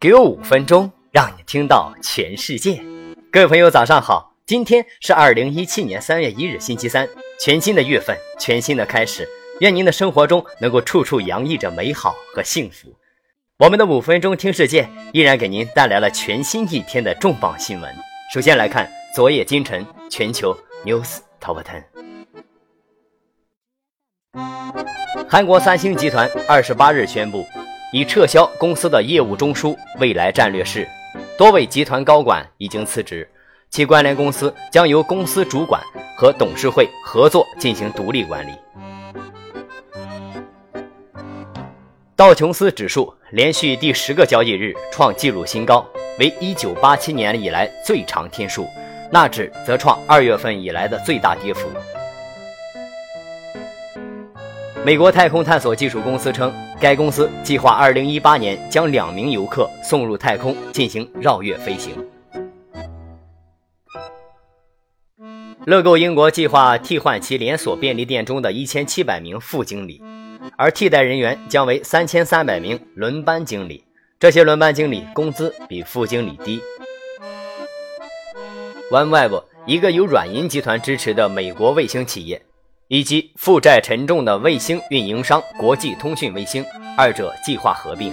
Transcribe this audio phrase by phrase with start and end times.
[0.00, 2.80] 给我五分钟，让你听到全世界。
[3.32, 4.32] 各位朋友，早上好！
[4.46, 7.08] 今天是二零一七年三月一日，星期三，
[7.40, 9.28] 全新的月份，全新的开始。
[9.58, 12.94] 愿您的生活中能够处处洋溢着美好和幸福。
[13.58, 17.92] 我们的五分钟听世界依然给您带来了全新一天的重磅新闻。
[18.32, 21.82] 首先来看昨夜今晨全球 news top ten。
[25.28, 27.44] 韩国三星集团二十八日宣布。
[27.90, 30.86] 已撤销公司的业务中枢未来战略室，
[31.38, 33.26] 多位集团高管已经辞职，
[33.70, 35.80] 其关联公司将由公司主管
[36.14, 38.52] 和董事会合作进行独立管理。
[42.14, 45.86] 道琼斯指数连续第十个交易日创纪录新高，
[46.18, 48.66] 为一九八七年以来最长天数，
[49.10, 51.66] 纳指则创二月份以来的最大跌幅。
[54.84, 61.92] 美国太空探索技术公司称，该公司计划2018年将两名游客送入太空进行绕月飞行。
[65.66, 70.00] 乐购英国计划替换其连锁便利店中的一千七百名副经理，
[70.56, 73.84] 而替代人员将为三千三百名轮班经理。
[74.20, 76.60] 这些轮班经理工资比副经理低。
[78.90, 82.40] OneWeb，一个由软银集团支持的美国卫星企业。
[82.88, 86.64] 以及负债沉重的卫星运营商国际通讯卫星，
[86.96, 88.12] 二者计划合并。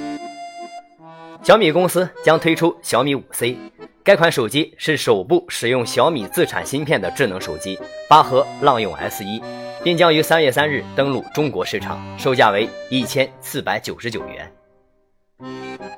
[1.42, 3.58] 小米公司将推出小米五 C，
[4.04, 9.42] 该款手机是首部使用小米自产芯片的智能手机，八核浪涌 S 一，
[9.82, 14.52] 并将于三月三日登陆中国市场，售价为一千四百九十九元。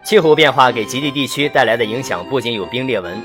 [0.04, 3.20] 气候变化给极地地区带来的影响不仅有冰裂纹，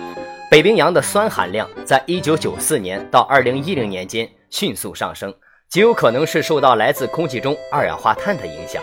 [0.50, 4.26] 北冰洋的酸含量在一九九四年到二零一零年间。
[4.52, 5.34] 迅速上升，
[5.68, 8.82] 极有可能是受到来自空气中二氧化碳的影响。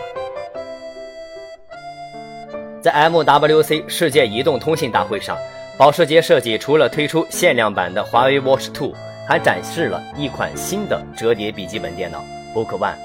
[2.82, 5.38] 在 MWC 世界移动通信大会上，
[5.78, 8.92] 保时捷设计除了推出限量版的华为 Watch 2，
[9.28, 12.18] 还展示了一款新的折叠笔记本电脑
[12.52, 12.96] Book One，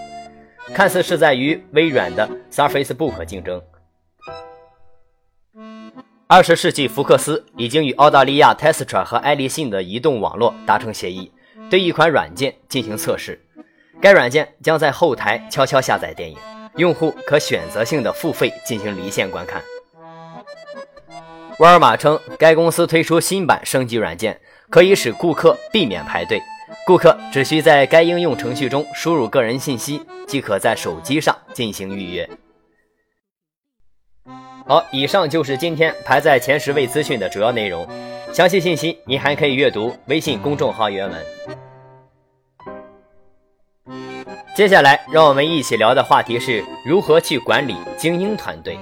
[0.74, 3.62] 看似是在与微软的 Surface Book 竞争。
[6.26, 11.32] 二十世纪福克斯已经与澳大利亚 Testra 和爱立信的移动网络达成协议。
[11.70, 13.40] 对一款软件进行测试，
[14.02, 16.38] 该软件将在后台悄悄下载电影，
[16.76, 19.62] 用户可选择性的付费进行离线观看。
[21.60, 24.40] 沃尔玛称，该公司推出新版升级软件，
[24.70, 26.42] 可以使顾客避免排队，
[26.86, 32.30] 顾客只需在该应用程序中输入个人信息，即可在手机上进行预约。
[34.68, 37.88] 好，以上就是今天排在前十位资讯的主要内容。
[38.34, 41.26] 详细信息您还可以阅读微信公众号原文。
[44.56, 48.80] 接下来，让我们一起聊的话题是如何去管理精英团队。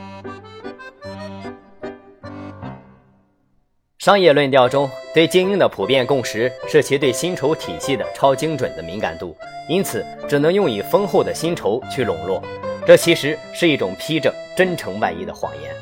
[3.98, 9.36] 商业论调中，对精英的普遍共识是其对薪酬体系的超精准的敏感度，
[9.68, 12.40] 因此只能用以丰厚的薪酬去笼络。
[12.86, 15.74] 这其实是一种披着真诚外衣的谎言。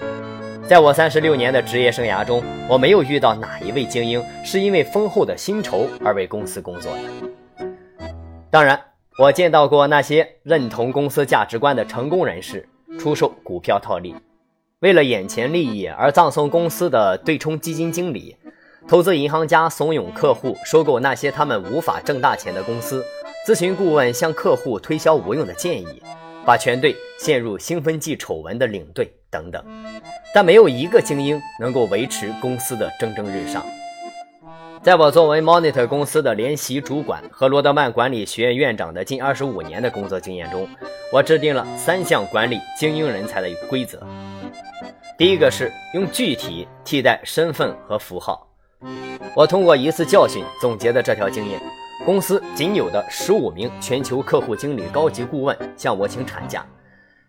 [0.70, 7.68] 在我三十六年的职业生涯中，我没有遇到哪一位精英是因为丰厚的薪酬而为公司工作的。
[8.50, 8.80] 当然，
[9.22, 12.68] 我见到过那些认同公司价值观的成功人士
[12.98, 14.16] 出售股票套利，
[14.80, 18.36] 为了眼前利益而葬送公司的对冲基金经理，
[18.88, 23.06] 投资银行家怂恿客户收购那些他们无法挣大钱的公司，
[23.46, 26.02] 咨询顾问向客户推销无用的建议。
[26.44, 29.64] 把全队陷入兴奋剂丑闻的领队等等，
[30.34, 33.64] 但没有一个精英能够维持公司的蒸蒸日上。
[34.84, 40.68] 在我作为 Monitor 公司的联席主管和罗德曼管理学院院长的近二十五年的工作经验中，
[41.14, 44.02] 我制定了三项管理精英人才的规则。
[45.20, 48.48] 第一个是用具体替代身份和符号。
[49.36, 51.62] 我通过一次教训总结的这条经验。
[52.04, 56.66] 公司仅有的十五名全球客户经理高级顾问向我请产假，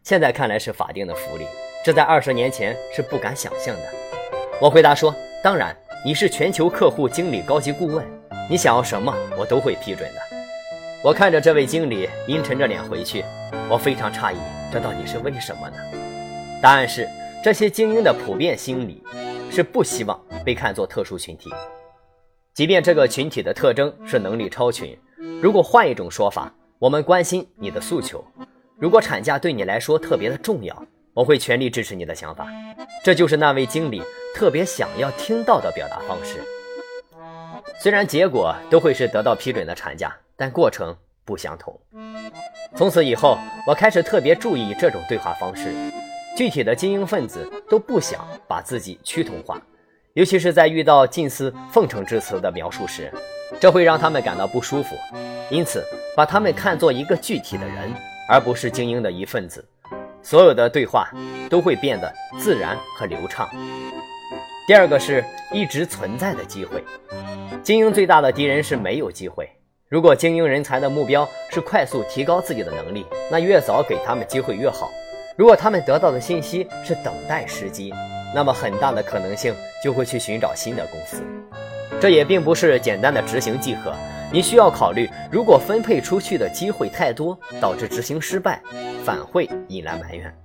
[0.02, 1.44] 现在看来是法定的福利，
[1.84, 3.82] 这在二十年前是不敢想象的。
[4.58, 8.04] 我回答说：“当然，你是全球客户经理高级顾问，
[8.50, 10.20] 你想要什么我都会批准的。”
[11.00, 13.24] 我看着这位经理阴沉着脸回去，
[13.68, 14.36] 我非常诧异，
[14.72, 15.76] 这到底是为什么呢？
[16.60, 17.08] 答案是，
[17.44, 19.00] 这些精英的普遍心理
[19.48, 21.50] 是不希望被看作特殊群体。
[22.52, 24.98] 即便这个群体的特征是能力超群，
[25.40, 28.24] 如果换一种说法，我们关心你的诉求。
[28.76, 30.84] 如果产假对你来说特别的重要，
[31.14, 32.48] 我会全力支持你的想法。
[33.04, 34.02] 这就是那位经理
[34.34, 36.42] 特别想要听到的表达方式。
[37.80, 41.78] 虽然结果都会是得到批准的产假，但过程不相同。
[42.76, 45.72] 从此以后，我开始特别注意这种对话方式。
[46.36, 49.60] 具体的精英分子都不想把自己趋同化，
[50.14, 53.12] 尤其是在遇到近似奉承之词的描述时，
[53.60, 54.96] 这会让他们感到不舒服。
[55.50, 55.84] 因此，
[56.16, 57.92] 把他们看作一个具体的人，
[58.26, 59.62] 而不是精英的一份子，
[60.22, 61.10] 所有的对话
[61.50, 63.46] 都会变得自然和流畅。
[64.66, 66.84] 第二个是一直存在的机会。
[67.62, 69.48] 精英最大的敌人是没有机会。
[69.88, 74.90] 如果精英人才的目标是快速提高自己的能力，那越早给他们机会越好。
[75.36, 77.92] 如果他们得到的信息是等待时机，
[78.34, 81.22] 那么很大的可能性就会去寻找新的公司。
[82.00, 83.94] 这也并不是简单的执行即可，
[84.32, 88.60] 你需要考虑，如果分配出去的机会太多，导致执行失败，
[89.04, 90.41] 反会引来埋怨。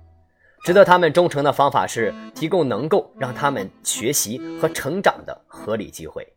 [0.68, 6.30] 值得他们忠诚的方法是提供能够让他们学习和成长的合理机会。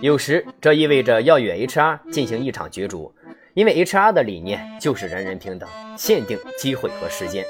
[0.00, 3.14] 有时这意味着要与 HR 进行一场角逐，
[3.54, 7.44] 因为 HR 的理念就是人人平等，限定机会和时间。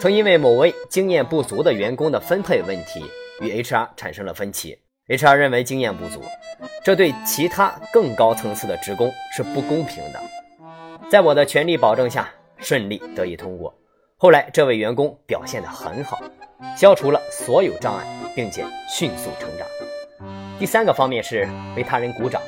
[0.00, 3.04] 曾因为某位经验不足的员工的分配问题
[3.40, 4.76] 与 HR 产生了分歧
[5.06, 6.20] ，HR 认为经验不足，
[6.82, 10.20] 这对其他更高层次的职工是不公平的。
[11.08, 13.72] 在我的全力保证下，顺利得以通过。
[14.20, 16.18] 后来这位员工表现得很好，
[16.76, 18.04] 消除了所有障碍，
[18.34, 19.64] 并且迅速成长。
[20.58, 22.42] 第三个方面是为他人鼓掌。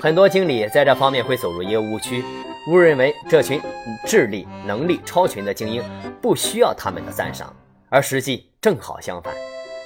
[0.00, 2.24] 很多经理在这方面会走入一个误区，
[2.72, 3.62] 误认为这群
[4.04, 5.80] 智力能力超群的精英
[6.20, 7.54] 不需要他们的赞赏，
[7.88, 9.32] 而实际正好相反，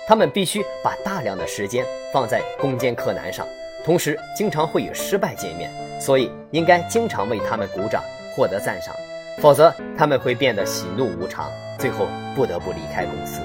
[0.08, 1.84] 他们必须把大量的时间
[2.14, 3.46] 放在攻坚克难上，
[3.84, 5.70] 同时经常会与失败见面，
[6.00, 8.02] 所以应该经常为他们鼓掌，
[8.36, 8.94] 获得赞赏，
[9.38, 13.40] 否则他们会变得喜怒无常，最后不得不离开公司。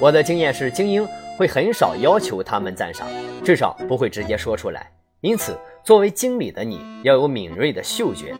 [0.00, 1.04] 我的经验是，精英
[1.36, 3.08] 会很少要求他们赞赏，
[3.44, 4.88] 至少不会直接说出来。
[5.20, 8.32] 因此，作为经理的你要有敏锐的嗅觉。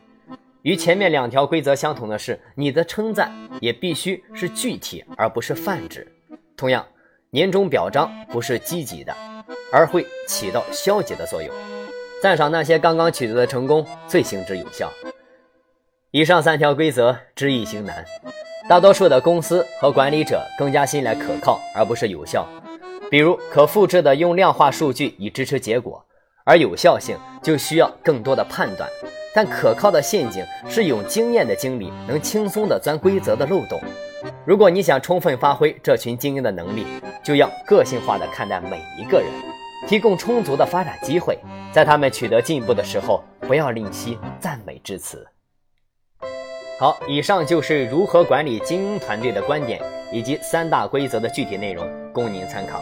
[0.63, 6.07] 与前面两条规则相同的是，你的称赞也必须是具体而不是泛指。
[6.57, 6.87] 同样，
[7.31, 9.13] 年终表彰不是积极的，
[9.73, 11.51] 而会起到消极的作用。
[12.23, 14.93] 赞赏那些刚刚取得的成功最行之有效。
[16.11, 18.03] 以上三条规则知易行难。
[18.67, 22.49] 大多数的公司和管理者更加信赖可靠而不是有效，
[23.11, 26.03] 比如可复制的用量化数据以支持结果，
[26.45, 28.89] 而有效性就需要更多的判断。
[29.35, 33.79] 但可靠的陷阱是有经验的经理能轻松地钻规则的漏洞。
[34.47, 36.87] 如果你想充分发挥这群精英的能力，
[37.23, 39.29] 就要个性化地看待每一个人，
[39.87, 41.39] 提供充足的发展机会，
[41.71, 45.27] 在他们取得进步的时候，不要吝惜赞美之词。
[46.79, 49.83] 好，以上就是如何管理精英团队的观点，
[50.13, 52.81] 以及三大规则的具体内容，供您参考。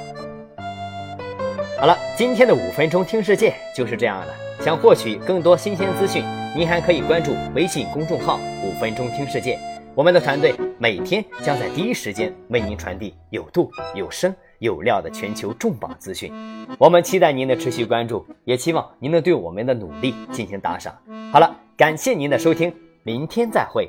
[1.80, 4.34] 好了，今天的五分钟听世界就是这样了。
[4.60, 6.22] 想获取更多新鲜资讯，
[6.54, 9.58] 您还可以关注微信公众号“五分钟听世界”。
[9.96, 16.30] 我们的团队每天将在第一时间为您传递有度、有声、有料的全球重磅资讯。
[16.76, 20.94] 我们期待您的持续关注，也期望您能对我们的努力进行打赏。
[21.32, 22.70] 好了，感谢您的收听。
[23.06, 23.88] 明天再会。